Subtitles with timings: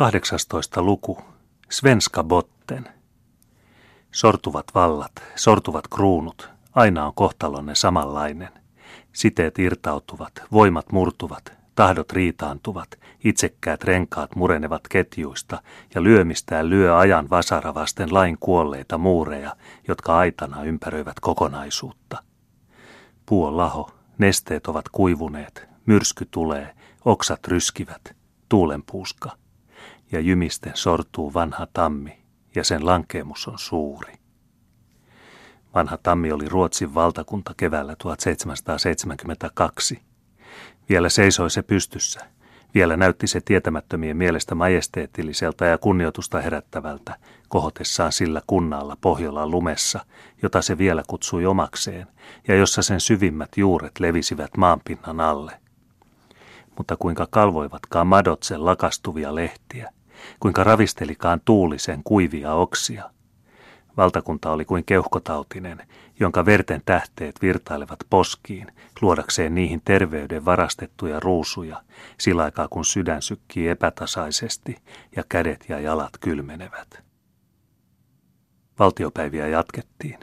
[0.00, 0.82] 18.
[0.82, 1.18] luku.
[1.70, 2.88] Svenska botten.
[4.12, 8.48] Sortuvat vallat, sortuvat kruunut, aina on kohtalonne samanlainen.
[9.12, 12.88] Siteet irtautuvat, voimat murtuvat, tahdot riitaantuvat,
[13.24, 15.62] itsekkäät renkaat murenevat ketjuista
[15.94, 19.56] ja lyömistään lyö ajan vasara vasten lain kuolleita muureja,
[19.88, 22.22] jotka aitana ympäröivät kokonaisuutta.
[23.26, 26.74] Puu on laho, nesteet ovat kuivuneet, myrsky tulee,
[27.04, 28.16] oksat ryskivät,
[28.48, 29.39] tuulenpuuska
[30.12, 32.20] ja jymisten sortuu vanha tammi,
[32.54, 34.12] ja sen lankeemus on suuri.
[35.74, 40.02] Vanha tammi oli Ruotsin valtakunta keväällä 1772.
[40.88, 42.20] Vielä seisoi se pystyssä.
[42.74, 47.16] Vielä näytti se tietämättömien mielestä majesteettilliselta ja kunnioitusta herättävältä,
[47.48, 50.00] kohotessaan sillä kunnalla Pohjolan lumessa,
[50.42, 52.06] jota se vielä kutsui omakseen,
[52.48, 55.60] ja jossa sen syvimmät juuret levisivät maanpinnan alle.
[56.78, 59.92] Mutta kuinka kalvoivatkaan madot sen lakastuvia lehtiä–
[60.40, 63.10] kuinka ravistelikaan tuulisen kuivia oksia.
[63.96, 65.86] Valtakunta oli kuin keuhkotautinen,
[66.20, 68.66] jonka verten tähteet virtailevat poskiin,
[69.00, 71.82] luodakseen niihin terveyden varastettuja ruusuja,
[72.18, 74.76] sillä aikaa kun sydän sykkii epätasaisesti
[75.16, 77.02] ja kädet ja jalat kylmenevät.
[78.78, 80.18] Valtiopäiviä jatkettiin.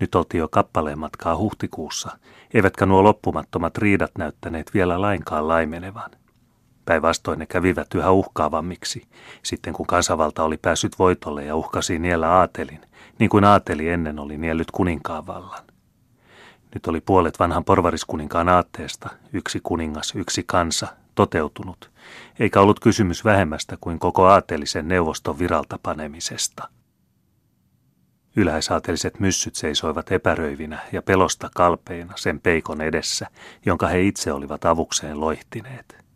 [0.00, 2.18] Nyt oltiin jo kappaleen matkaa huhtikuussa,
[2.54, 6.10] eivätkä nuo loppumattomat riidat näyttäneet vielä lainkaan laimenevan.
[6.84, 9.08] Päinvastoin ne kävivät yhä uhkaavammiksi,
[9.42, 12.80] sitten kun kansavalta oli päässyt voitolle ja uhkasi niellä aatelin,
[13.18, 15.64] niin kuin aateli ennen oli niellyt kuninkaan vallan.
[16.74, 21.90] Nyt oli puolet vanhan porvariskuninkaan aatteesta, yksi kuningas, yksi kansa, toteutunut,
[22.38, 26.68] eikä ollut kysymys vähemmästä kuin koko aatelisen neuvoston viralta panemisesta.
[28.36, 33.26] Ylhäisaateliset myssyt seisoivat epäröivinä ja pelosta kalpeina sen peikon edessä,
[33.66, 36.09] jonka he itse olivat avukseen loihtineet.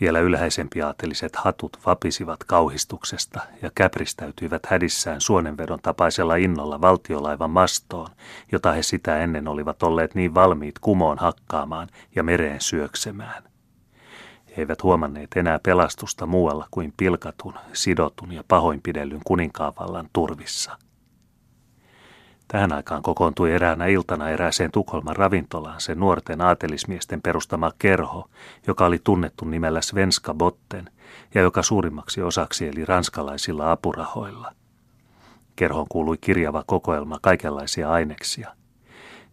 [0.00, 8.08] Vielä ylhäisempi aateliset hatut vapisivat kauhistuksesta ja käpristäytyivät hädissään suonenvedon tapaisella innolla valtiolaivan mastoon,
[8.52, 13.42] jota he sitä ennen olivat olleet niin valmiit kumoon hakkaamaan ja mereen syöksemään.
[14.46, 20.76] He eivät huomanneet enää pelastusta muualla kuin pilkatun, sidotun ja pahoinpidellyn kuninkaavallan turvissa–
[22.48, 28.30] Tähän aikaan kokoontui eräänä iltana erääseen Tukholman ravintolaan se nuorten aatelismiesten perustama kerho,
[28.66, 30.90] joka oli tunnettu nimellä Svenska Botten
[31.34, 34.52] ja joka suurimmaksi osaksi eli ranskalaisilla apurahoilla.
[35.56, 38.57] Kerhoon kuului kirjava kokoelma kaikenlaisia aineksia.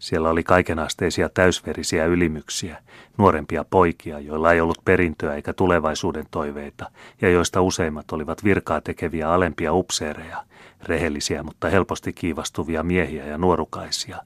[0.05, 2.77] Siellä oli kaikenasteisia täysverisiä ylimyksiä,
[3.17, 9.31] nuorempia poikia, joilla ei ollut perintöä eikä tulevaisuuden toiveita, ja joista useimmat olivat virkaa tekeviä
[9.31, 10.43] alempia upseereja,
[10.83, 14.17] rehellisiä mutta helposti kiivastuvia miehiä ja nuorukaisia.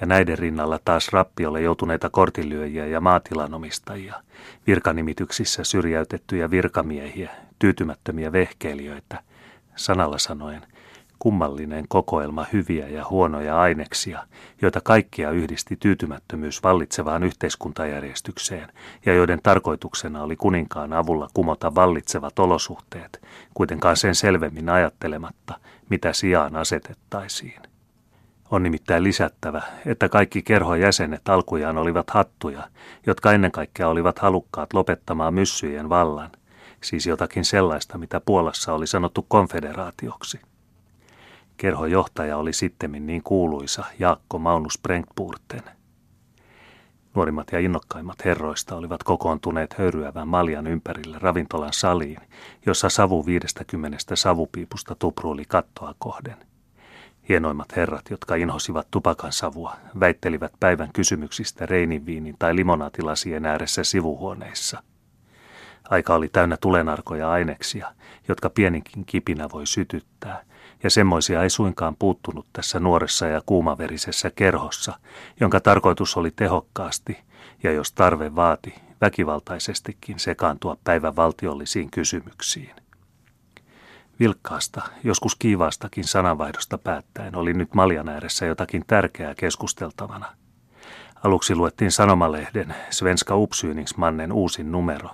[0.00, 4.14] Ja näiden rinnalla taas rappiolle joutuneita kortilyöjiä ja maatilanomistajia,
[4.66, 9.22] virkanimityksissä syrjäytettyjä virkamiehiä, tyytymättömiä vehkeilijöitä,
[9.76, 10.66] sanalla sanoen–
[11.24, 14.26] kummallinen kokoelma hyviä ja huonoja aineksia,
[14.62, 18.68] joita kaikkia yhdisti tyytymättömyys vallitsevaan yhteiskuntajärjestykseen
[19.06, 23.22] ja joiden tarkoituksena oli kuninkaan avulla kumota vallitsevat olosuhteet,
[23.54, 25.54] kuitenkaan sen selvemmin ajattelematta,
[25.90, 27.62] mitä sijaan asetettaisiin.
[28.50, 32.68] On nimittäin lisättävä, että kaikki kerhon jäsenet alkujaan olivat hattuja,
[33.06, 36.30] jotka ennen kaikkea olivat halukkaat lopettamaan myssyjen vallan,
[36.82, 40.40] siis jotakin sellaista, mitä Puolassa oli sanottu konfederaatioksi.
[41.56, 45.62] Kerhojohtaja oli sittemmin niin kuuluisa Jaakko Maunus Brenkpurten.
[47.14, 52.18] Nuorimmat ja innokkaimmat herroista olivat kokoontuneet höyryävän maljan ympärille ravintolan saliin,
[52.66, 56.36] jossa savu viidestäkymmenestä savupiipusta tupruuli kattoa kohden.
[57.28, 64.82] Hienoimmat herrat, jotka inhosivat tupakan savua, väittelivät päivän kysymyksistä reininviinin tai limonaatilasien ääressä sivuhuoneissa.
[65.90, 67.94] Aika oli täynnä tulenarkoja aineksia,
[68.28, 70.42] jotka pieninkin kipinä voi sytyttää–
[70.82, 74.98] ja semmoisia ei suinkaan puuttunut tässä nuoressa ja kuumaverisessä kerhossa,
[75.40, 77.18] jonka tarkoitus oli tehokkaasti,
[77.62, 82.74] ja jos tarve vaati, väkivaltaisestikin sekaantua päivän valtiollisiin kysymyksiin.
[84.20, 90.26] Vilkkaasta, joskus kiivaastakin sananvaihdosta päättäen oli nyt maljan ääressä jotakin tärkeää keskusteltavana.
[91.24, 95.10] Aluksi luettiin sanomalehden Svenska Upsyningsmannen uusin numero,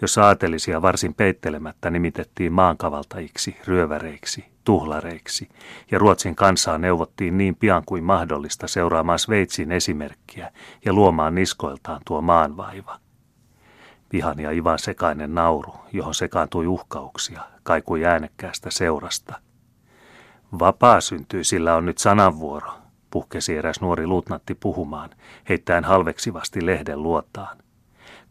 [0.00, 5.48] jossa aatelisia varsin peittelemättä nimitettiin maankavaltajiksi, ryöväreiksi, tuhlareiksi,
[5.90, 10.52] ja Ruotsin kansaa neuvottiin niin pian kuin mahdollista seuraamaan Sveitsin esimerkkiä
[10.84, 12.98] ja luomaan niskoiltaan tuo maanvaiva.
[14.12, 19.40] Vihan ja Ivan sekainen nauru, johon sekaantui uhkauksia, kaikui äänekkäästä seurasta.
[20.58, 22.72] Vapaa syntyy, sillä on nyt sananvuoro,
[23.10, 25.10] puhkesi eräs nuori luutnatti puhumaan,
[25.48, 27.58] heittäen halveksivasti lehden luotaan.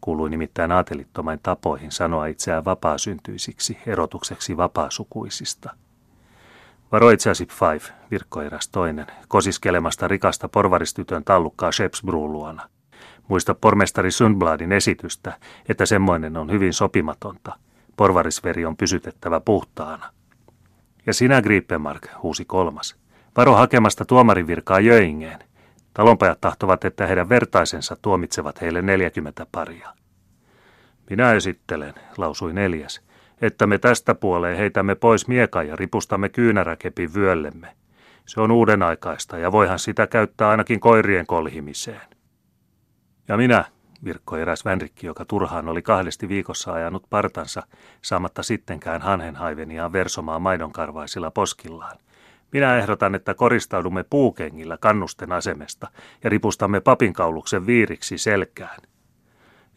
[0.04, 5.70] Kuului nimittäin aatelittomain tapoihin sanoa itseään vapaasyntyisiksi erotukseksi vapaasukuisista.
[6.92, 12.68] Varo itseäsi Five, virkkoi eräs toinen, kosiskelemasta rikasta porvaristytön tallukkaa Shepsbruun luona.
[13.28, 15.38] Muista pormestari Sundbladin esitystä,
[15.68, 17.56] että semmoinen on hyvin sopimatonta.
[17.96, 20.12] Porvarisveri on pysytettävä puhtaana.
[21.06, 22.96] Ja sinä, Grippemark, huusi kolmas.
[23.36, 25.51] Varo hakemasta tuomarin virkaa Jöingeen.
[25.94, 29.94] Talonpajat tahtovat, että heidän vertaisensa tuomitsevat heille 40 paria.
[31.10, 33.02] Minä esittelen, lausui neljäs,
[33.40, 37.76] että me tästä puoleen heitämme pois miekan ja ripustamme kyynäräkepin vyöllemme.
[38.26, 42.08] Se on uuden aikaista ja voihan sitä käyttää ainakin koirien kolhimiseen.
[43.28, 43.64] Ja minä,
[44.04, 47.62] virkkoi eräs vänrikki, joka turhaan oli kahdesti viikossa ajanut partansa,
[48.02, 51.96] saamatta sittenkään hanhenhaiveniaan versomaan maidonkarvaisilla poskillaan.
[52.52, 55.88] Minä ehdotan, että koristaudumme puukengillä kannusten asemesta
[56.24, 58.78] ja ripustamme papinkauluksen viiriksi selkään.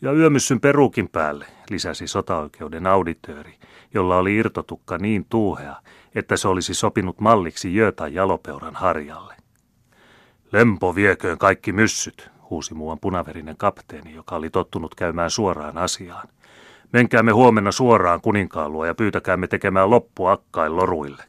[0.02, 3.56] Ja yömyssyn perukin päälle, lisäsi sotaoikeuden auditööri,
[3.94, 5.76] jolla oli irtotukka niin tuuhea,
[6.16, 9.36] että se olisi sopinut malliksi jöötä jalopeuran harjalle.
[10.52, 16.28] Lempo vieköön kaikki myssyt, huusi muuan punaverinen kapteeni, joka oli tottunut käymään suoraan asiaan.
[16.94, 21.24] Menkäämme huomenna suoraan kuninkaan luo ja pyytäkäämme tekemään loppu akkain loruille.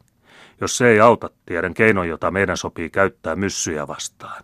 [0.61, 4.43] Jos se ei auta, tiedän keinon, jota meidän sopii käyttää myssyjä vastaan.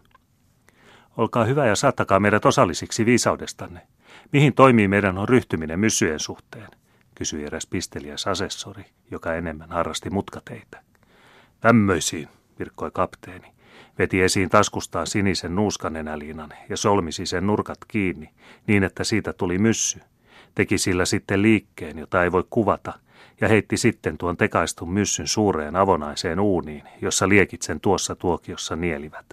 [1.17, 3.81] Olkaa hyvä ja saattakaa meidät osallisiksi viisaudestanne.
[4.31, 6.67] Mihin toimii meidän on ryhtyminen myssyjen suhteen?
[7.15, 10.81] kysyi eräs pisteliäs asessori, joka enemmän harrasti mutkateitä.
[11.59, 13.53] Tämmöisiin, virkkoi kapteeni.
[13.99, 18.29] Veti esiin taskustaan sinisen nuuskanenäliinan ja solmisi sen nurkat kiinni
[18.67, 19.99] niin, että siitä tuli myssy.
[20.55, 22.93] Teki sillä sitten liikkeen, jota ei voi kuvata,
[23.41, 29.25] ja heitti sitten tuon tekaistun myssyn suureen avonaiseen uuniin, jossa liekit sen tuossa tuokiossa nielivät.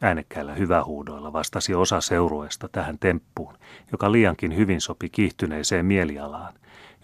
[0.00, 3.58] Äänekkäillä hyvähuudoilla vastasi osa seurueesta tähän temppuun,
[3.92, 6.54] joka liiankin hyvin sopi kiihtyneeseen mielialaan,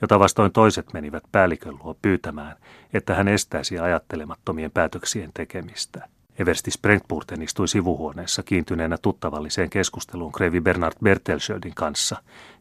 [0.01, 2.57] jota vastoin toiset menivät päällikön luo pyytämään,
[2.93, 6.09] että hän estäisi ajattelemattomien päätöksien tekemistä.
[6.39, 12.17] Eversti Sprengtburten istui sivuhuoneessa kiintyneenä tuttavalliseen keskusteluun Kreivi Bernard Bertelschöldin kanssa,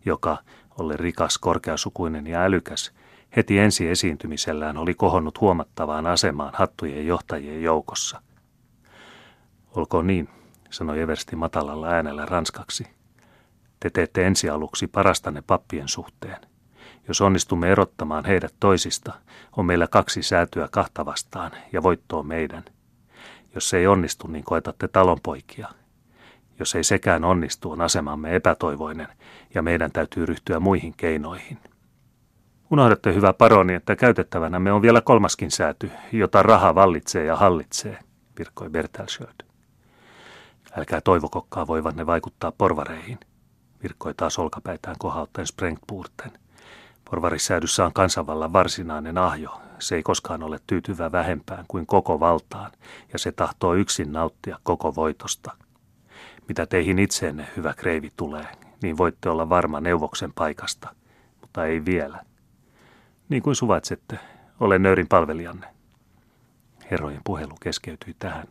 [0.05, 0.37] joka,
[0.79, 2.91] oli rikas, korkeasukuinen ja älykäs,
[3.35, 8.21] heti ensi esiintymisellään oli kohonnut huomattavaan asemaan hattujen johtajien joukossa.
[9.75, 10.29] Olkoon niin,
[10.69, 12.87] sanoi Eversti matalalla äänellä ranskaksi.
[13.79, 16.37] Te teette ensi aluksi parastanne pappien suhteen.
[17.07, 19.13] Jos onnistumme erottamaan heidät toisista,
[19.57, 22.65] on meillä kaksi säätyä kahta vastaan ja voittoa meidän.
[23.55, 25.69] Jos se ei onnistu, niin koetatte talonpoikia.
[26.59, 29.07] Jos ei sekään onnistu, on asemamme epätoivoinen
[29.53, 31.57] ja meidän täytyy ryhtyä muihin keinoihin.
[32.73, 37.99] Unohdatte, hyvä paroni, että käytettävänä me on vielä kolmaskin sääty, jota raha vallitsee ja hallitsee,
[38.39, 39.43] virkkoi Bertelschöld.
[40.77, 43.19] Älkää toivokokkaa voivan ne vaikuttaa porvareihin,
[43.83, 46.31] virkkoi taas olkapäitään kohauttaen Sprengtburten.
[47.09, 49.61] Porvarissäädyssä on kansanvallan varsinainen ahjo.
[49.79, 52.71] Se ei koskaan ole tyytyvä vähempään kuin koko valtaan,
[53.13, 55.51] ja se tahtoo yksin nauttia koko voitosta.
[56.47, 58.47] Mitä teihin itseenne, hyvä kreivi, tulee,
[58.81, 60.95] niin voitte olla varma neuvoksen paikasta,
[61.41, 62.32] mutta ei vielä.
[63.29, 64.19] Niin kuin suvaitsette,
[64.59, 65.67] olen nöyrin palvelijanne.
[66.91, 68.47] Herrojen puhelu keskeytyi tähän,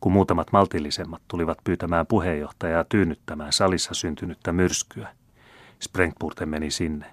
[0.00, 5.08] kun muutamat maltillisemmat tulivat pyytämään puheenjohtajaa tyynnyttämään salissa syntynyttä myrskyä.
[5.80, 7.06] Sprengtburten meni sinne.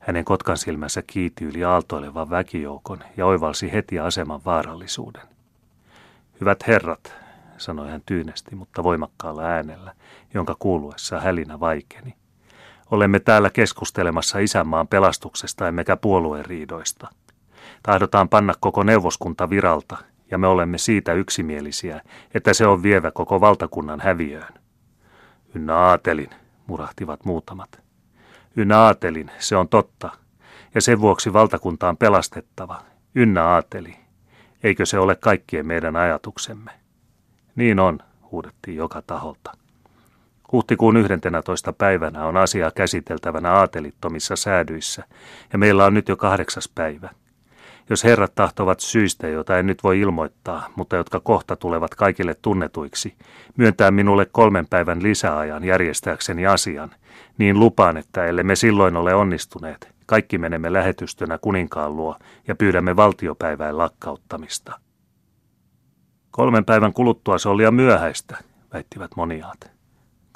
[0.00, 5.22] Hänen kotkan silmässä kiiti yli aaltoilevan väkijoukon ja oivalsi heti aseman vaarallisuuden.
[6.40, 7.14] Hyvät herrat,
[7.58, 9.94] sanoi hän tyynesti, mutta voimakkaalla äänellä,
[10.34, 12.14] jonka kuuluessa hälinä vaikeni.
[12.90, 17.08] Olemme täällä keskustelemassa isänmaan pelastuksesta emmekä puolueen riidoista.
[17.82, 19.96] Tahdotaan panna koko neuvoskunta viralta,
[20.30, 22.00] ja me olemme siitä yksimielisiä,
[22.34, 24.54] että se on vievä koko valtakunnan häviöön.
[25.54, 26.30] Ynnä aatelin,
[26.66, 27.82] murahtivat muutamat.
[28.56, 30.10] Ynnä aatelin, se on totta,
[30.74, 32.82] ja sen vuoksi valtakunta on pelastettava.
[33.14, 33.96] Ynnä aateli,
[34.62, 36.70] eikö se ole kaikkien meidän ajatuksemme?
[37.56, 37.98] Niin on,
[38.30, 39.52] huudettiin joka taholta.
[40.52, 41.72] Huhtikuun 11.
[41.72, 45.04] päivänä on asia käsiteltävänä aatelittomissa säädyissä,
[45.52, 47.10] ja meillä on nyt jo kahdeksas päivä.
[47.90, 53.14] Jos herrat tahtovat syistä, joita en nyt voi ilmoittaa, mutta jotka kohta tulevat kaikille tunnetuiksi,
[53.56, 56.90] myöntää minulle kolmen päivän lisäajan järjestääkseni asian,
[57.38, 62.16] niin lupaan, että ellei me silloin ole onnistuneet, kaikki menemme lähetystönä kuninkaan luo
[62.48, 64.80] ja pyydämme valtiopäivään lakkauttamista.
[66.30, 68.38] Kolmen päivän kuluttua se oli liian myöhäistä,
[68.72, 69.79] väittivät moniaat.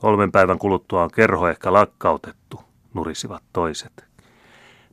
[0.05, 2.61] Kolmen päivän kuluttua on kerho ehkä lakkautettu,
[2.95, 4.05] nurisivat toiset.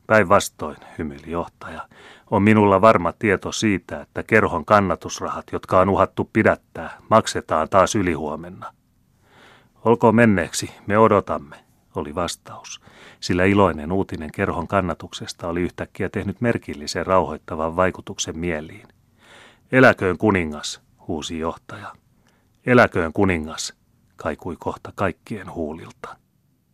[0.06, 1.88] Päinvastoin, hymyili johtaja,
[2.30, 8.72] on minulla varma tieto siitä, että kerhon kannatusrahat, jotka on uhattu pidättää, maksetaan taas ylihuomenna.
[9.84, 11.56] Olkoon menneeksi, me odotamme.
[11.94, 12.80] oli vastaus,
[13.20, 18.88] sillä iloinen uutinen kerhon kannatuksesta oli yhtäkkiä tehnyt merkillisen rauhoittavan vaikutuksen mieliin.
[19.72, 21.92] Eläköön kuningas, huusi johtaja.
[22.66, 23.81] Eläköön kuningas,
[24.22, 26.16] kaikui kohta kaikkien huulilta.